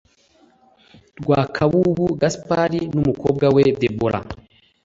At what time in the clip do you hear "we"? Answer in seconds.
3.55-3.61